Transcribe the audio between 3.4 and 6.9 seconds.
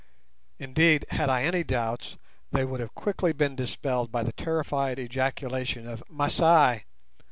dispelled by the terrified ejaculation of "_Masai!